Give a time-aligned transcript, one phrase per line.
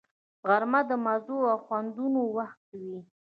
[0.47, 2.97] غرمه د مزو او خوندونو وخت وي